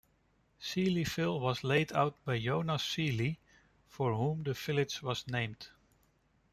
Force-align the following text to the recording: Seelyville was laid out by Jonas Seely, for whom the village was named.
Seelyville 0.59 1.39
was 1.39 1.63
laid 1.63 1.93
out 1.93 2.15
by 2.25 2.39
Jonas 2.39 2.83
Seely, 2.83 3.37
for 3.87 4.15
whom 4.15 4.41
the 4.41 4.53
village 4.53 5.03
was 5.03 5.27
named. 5.27 5.67